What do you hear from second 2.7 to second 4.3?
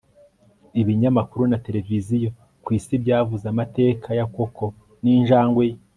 isi byavuze amateka ya